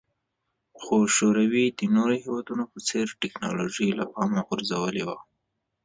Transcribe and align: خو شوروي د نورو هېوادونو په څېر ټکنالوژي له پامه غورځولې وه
خو 0.81 0.95
شوروي 1.15 1.65
د 1.69 1.81
نورو 1.95 2.15
هېوادونو 2.23 2.63
په 2.71 2.79
څېر 2.87 3.07
ټکنالوژي 3.21 3.89
له 3.99 4.05
پامه 4.13 4.41
غورځولې 4.47 5.03
وه 5.07 5.17